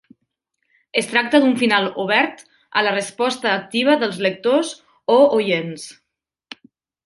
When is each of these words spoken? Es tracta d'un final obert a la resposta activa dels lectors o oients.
Es 1.01 1.09
tracta 1.11 1.41
d'un 1.43 1.53
final 1.59 1.85
obert 2.05 2.41
a 2.81 2.83
la 2.89 2.95
resposta 2.97 3.53
activa 3.53 4.01
dels 4.07 4.21
lectors 4.29 4.75
o 5.21 5.21
oients. 5.41 5.89